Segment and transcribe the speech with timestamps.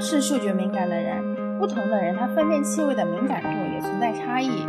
[0.00, 4.64] 是嗅觉敏感的人，不同的人他分辨气味的敏感度也存在差异。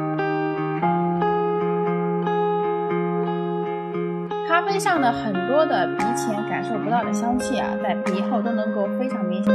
[4.47, 9.53] 咖啡上的很多的鼻前感受不到的香气啊，在鼻后都能够非常明显。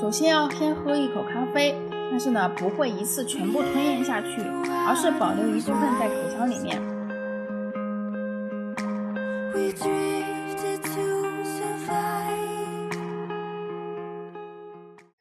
[0.00, 1.74] 首先要先喝一口咖啡，
[2.10, 4.42] 但是呢不会一次全部吞咽下去，
[4.88, 6.93] 而是保留一部分在口腔里面。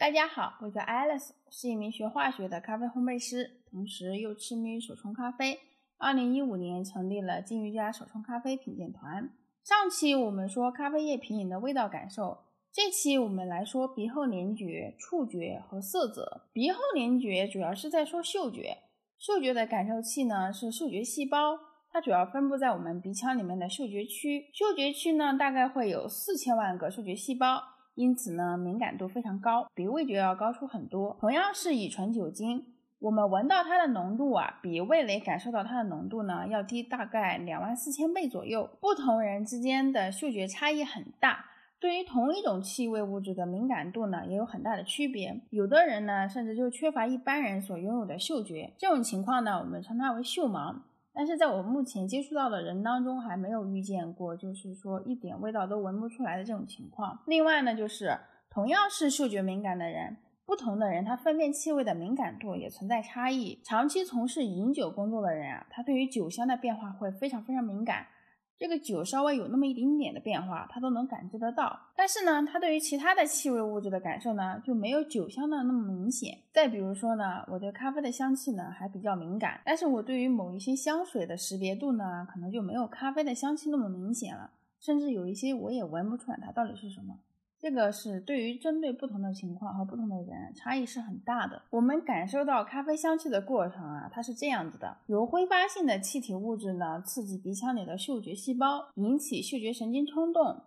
[0.04, 5.58] 大家好，我叫 Alice，是一名学化学的咖啡烘焙师，同时又痴迷于手冲咖啡。
[5.98, 9.32] 二零一五年成立了金鱼家手冲咖啡品鉴团。
[9.64, 12.40] 上期我们说咖啡液品饮的味道感受，
[12.70, 16.50] 这期我们来说鼻后联觉、触觉和色泽。
[16.52, 18.80] 鼻后联觉主要是在说嗅觉，
[19.18, 21.58] 嗅觉的感受器呢是嗅觉细胞，
[21.90, 24.50] 它主要分布在我们鼻腔里面的嗅觉区。
[24.52, 27.64] 嗅觉区呢大概会有四千万个嗅觉细胞。
[27.96, 31.16] 因此呢，敏感度非常高，比味觉要高出很多。
[31.20, 32.66] 同样是乙醇酒精，
[33.00, 38.70] 我们闻到它的浓度啊，比味蕾感受到它的浓度呢要低大概两万四千倍左右。
[38.82, 41.46] 不同人之间的嗅觉差异很大，
[41.80, 45.42] 对于同一种气味物质的敏感度呢也有很大的区别。
[45.52, 50.78] 有的人呢甚至就缺乏一般人所拥有的嗅觉，这种情况呢我们称它为嗅盲。
[51.14, 57.20] 但是在我目前接触到的人当中，还没有遇见过，就是说一点味道都闻不出来的这种情况。
[57.28, 58.18] 另外呢，就是
[58.50, 63.60] 同样是嗅觉敏感的人，不同的人他分辨气味的敏感度也存在差异。
[63.64, 68.08] 长期从事饮酒工作的人啊，他对于酒香的变化会非常非常敏感。
[68.58, 71.78] 这个酒稍微有那么一丁点的变化，它都能感知得到。
[71.96, 76.38] 但是呢，它对于其他的气味物质的感受呢，就没有酒香的那么明显。
[76.52, 87.20] 再比如说呢，我对咖啡的香气呢还比较敏感，但是我对于某一些香水的识别度呢，可能就没有咖啡的香气那么明显了，甚至有一些我也闻不出来它到底是什么。
[87.64, 91.62] 这个是对于针对不同的情况和不同的人差异是很大的。
[91.70, 100.62] 我们感受到咖啡香气的过程啊，它是这样子的：由挥发性的气体物质呢刺激鼻腔里的嗅觉细胞，引起嗅觉神经冲动，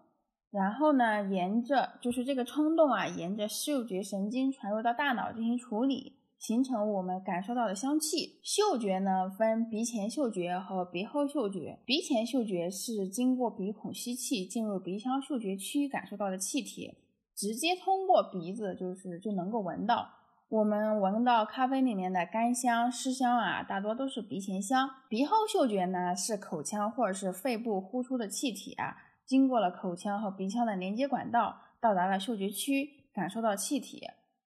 [0.51, 6.16] 然后呢沿着就是这个冲动啊，沿着嗅觉神经传入到大脑进行处理。
[6.39, 8.41] 形成我们感受到的香气。
[8.43, 11.81] 嗅觉呢，分鼻前嗅觉和鼻后嗅觉。
[11.85, 16.93] 鼻前嗅觉是经过鼻孔吸气进入鼻腔嗅觉区感受到的气体，
[17.35, 20.09] 直接通过鼻子就是就能够闻到。
[20.49, 24.89] 我们闻到咖啡里面的干香、湿香啊，大多都是鼻前香。
[25.09, 34.07] 鼻后嗅觉呢，是口腔或者是肺部呼出的气体啊，经过了口腔和鼻腔的连接管道，到达了嗅觉区，感受到气体。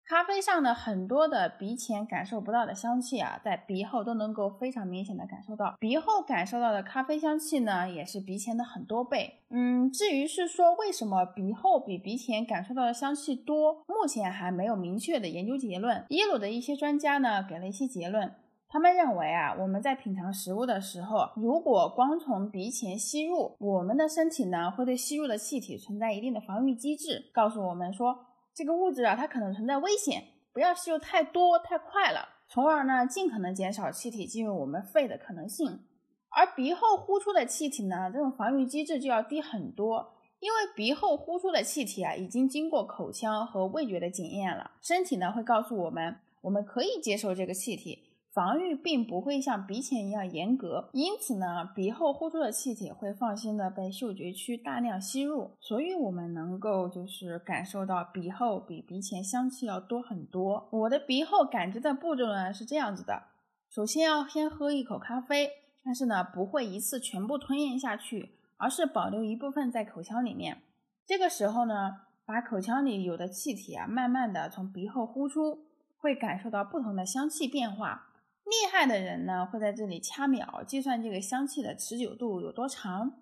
[0.10, 5.76] 咖啡上的很多的鼻前感受不到的香气啊，在鼻后都能够非常明显的感受到。
[5.82, 9.42] 鼻后感受到的咖啡香气呢，也是鼻前的很多倍。
[9.50, 16.06] 嗯，至于是说为什么鼻后比鼻前感受到的香气多，目前还没有明确的研究结论。
[16.08, 18.34] 耶鲁的一些专家呢，给了一些结论。
[18.70, 28.20] 他们认为啊，我们在品尝食物的时候，如果光从鼻前吸入，我们的身体呢，会对吸入的气体存在一定的防御机制，告诉我们说。
[28.58, 35.84] 这个物质啊，它可能存在危险，不要吸入太多太快了，从而呢，尽可能减少气体进入我们肺的可能性。
[36.30, 48.07] 而鼻后呼出的气体呢，这种防御机制就要低很多，因为鼻后呼出的气体啊，已经经过口腔和味觉的检验了，身体呢会告诉我们，我们可以接受这个气体。
[48.38, 60.70] 防御并不会像鼻前一样严格，因此呢，鼻后呼出的气体会放心的被嗅觉区大量吸入，所以我们能够就是感受到鼻后比鼻前香气要多很多。
[60.72, 63.24] 我的鼻后感知的步骤呢是这样子的：
[63.72, 65.50] 首先要先喝一口咖啡，
[65.84, 70.62] 但是呢不会一次全部吞咽下去，而是保留一部分在口腔里面。
[71.08, 75.66] 这个时候呢，把口腔里有的气体啊慢慢的从鼻后呼出，
[75.98, 78.07] 会感受到不同的香气变化。
[78.50, 83.14] 厉害的人呢，会在这里掐秒计算这个香气的持久度有多长。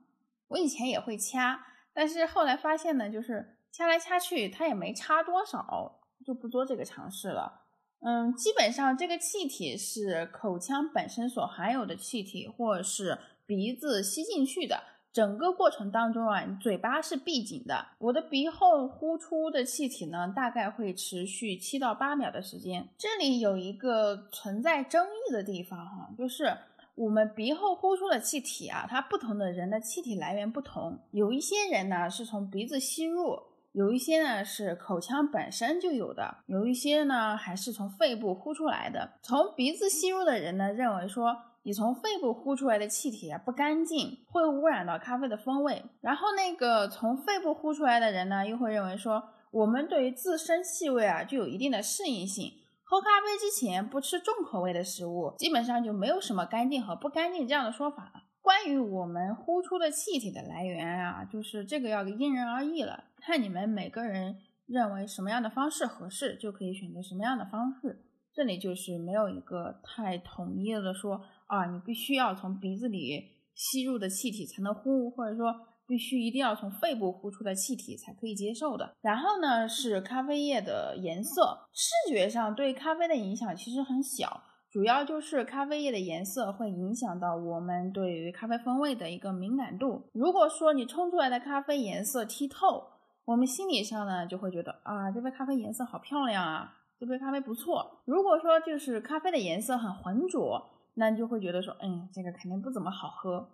[0.49, 7.63] 我以前也会掐，但是后来发现呢，就是掐来掐去，它也没差多少，就不做这个尝试了。
[8.01, 13.17] 嗯，基本上这个气体是口腔本身所含有的气体，或是
[13.47, 14.83] 鼻子吸进去的。
[15.15, 17.85] 整个过程当中啊，嘴巴是闭紧的。
[17.99, 22.85] 我的鼻后呼出的气体呢，大概会持续七到八秒的时间。
[22.97, 26.53] 这里有一个存在争议的地方哈，就是
[26.95, 30.99] 我们鼻后呼出的气体啊，它不同的人的气体来源不同。
[31.11, 33.41] 有一些人呢是从鼻子吸入，
[33.75, 39.11] 有一些呢是口腔本身就有的，有一些呢还是从肺部呼出来的。
[39.21, 41.35] 从鼻子吸入的人呢，认为说。
[41.67, 45.83] 你从肺部呼出来的气体啊不干净，会污染到咖啡的风味。
[45.99, 52.53] 然后那个从肺部呼出来的人呢，又会认为说，我们对于自身气味啊就有一定的适应性。
[52.83, 58.21] 喝咖啡之前不吃重口味的食物，基本上就没有什么干净和不干净这样的说法了。
[58.43, 64.37] 关于我们呼出的气体的来源啊，就是这个要因人而异了，看你们每个人
[64.67, 68.05] 认为什么样的方式合适，就可以选择什么样的方式。
[68.31, 73.23] 这里就是没有一个太统一的说啊，你必须要从鼻子里
[73.55, 75.51] 吸入的气体才能呼，或者说
[75.87, 78.93] 必须一定要从肺部呼出的气体才可以接受的。
[79.01, 90.09] 然后呢，是咖啡液的颜色，视觉上对咖啡的影响其实很小，主要就是咖啡液的颜色会影响到我们对于咖啡风味的一个敏感度。
[90.13, 92.83] 如果说你冲出来的咖啡颜色剔透，
[93.25, 96.73] 我们心理上呢就会觉得啊，这杯咖啡颜色好漂亮啊。
[96.97, 98.03] 这杯咖啡不错。
[98.05, 100.63] 如果说就是咖啡的颜色很浑浊，
[100.93, 103.49] 那你就会觉得说，嗯，这个肯定不怎么好喝。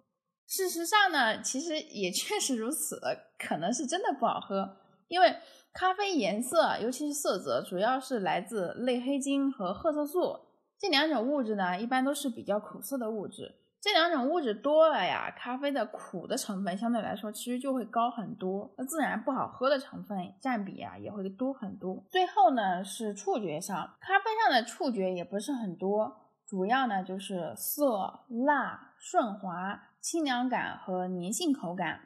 [0.45, 2.99] 事实上呢，其实也确实如此，
[3.39, 4.77] 可能是真的不好喝。
[5.07, 5.35] 因为
[5.73, 10.37] 咖啡颜色，尤其是色泽，主要是来自类黑金和褐色素
[10.77, 13.55] 这两种物质呢，一般都是比较苦涩的物质。
[13.81, 22.03] 这两种物质多了呀，咖啡的苦的成分相对来说其实就会高很多，那自然不好喝的成分占比啊也会多很多。
[22.07, 32.01] 最后呢是触觉上，咖啡上的触觉也不是很多，主要呢就是涩、辣、顺滑、清凉感和粘性口感。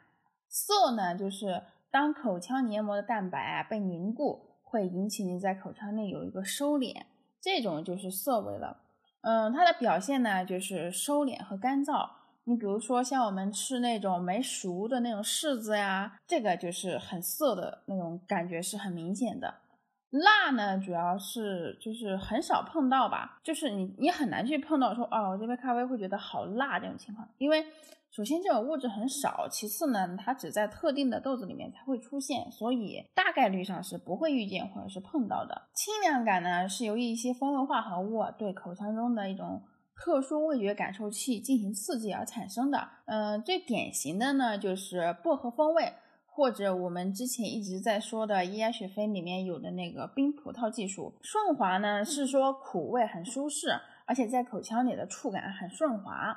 [0.48, 7.02] 涩呢就是当口腔黏膜的蛋白啊被凝固，会引起你在口腔内有一个收敛，
[7.38, 8.78] 这种就是涩味了。
[9.26, 12.08] 嗯，它的表现呢，就是收敛和干燥。
[12.44, 19.52] 你比如说，像我们吃那种没熟的那种柿子呀，这个就是很涩的那种感觉，是很明显的。
[20.10, 27.66] 辣呢，主要是就是很少碰到吧，就是你你很难去碰到说，哦，我这杯咖啡会觉得好辣这种情况，因为。
[28.16, 35.68] 首先，这种物质很少；其次呢，它只在特定的豆子里面才会出现，所以大概率上是不会遇见或者是碰到的。
[35.74, 39.62] 清凉感呢，是由于一些风味化合物对口腔中的一种
[39.94, 42.88] 特殊味觉感受器进行刺激而产生的。
[43.04, 45.92] 嗯，最典型的呢就是薄荷风味，
[46.24, 51.12] 或者我们之前一直在说的伊亚雪菲里面有的那个冰葡萄技术。
[51.20, 56.34] 顺滑呢，是说苦味很舒适，而且在口腔里的触感很顺滑。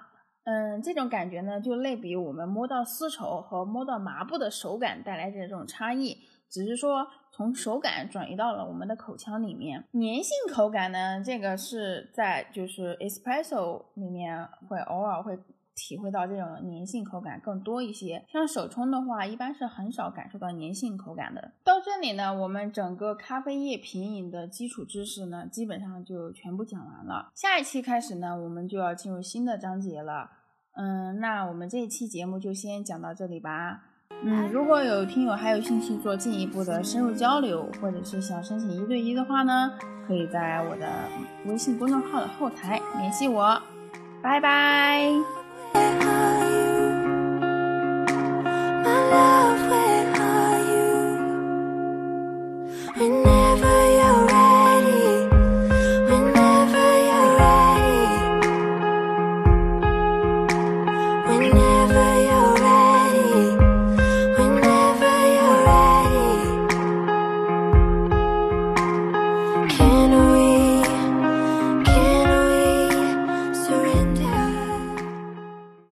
[0.50, 6.18] 嗯，这种感觉呢，就类比我们摸到丝绸和摸到麻布的手感带来的这种差异，
[6.50, 9.84] 只是说从手感转移到了我们的口腔里面。
[9.94, 15.38] 粘性口感呢，这个是在就是 espresso 里面会偶尔会
[15.76, 18.26] 体会到这种粘性口感更多一些。
[18.28, 21.52] 像手冲的话，一般是很少感受到粘性口感的。
[21.64, 27.32] 到这里呢，我们整个咖啡液品饮的基础知识呢，基本上就全部讲完了。
[27.36, 30.32] 下一期开始呢，我们就要进入新的章节了。
[30.82, 33.82] 嗯，那我们这一期节目就先讲到这里吧。
[34.24, 39.74] 嗯，如果有听友还有兴趣做进一步的深入交流，或者是想申请一对一的话呢，
[40.08, 40.88] 可以在我的
[41.46, 43.62] 微信公众号的后台联系我。
[44.22, 45.12] 拜拜。